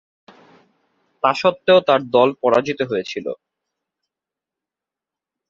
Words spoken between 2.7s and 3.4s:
হয়েছিল।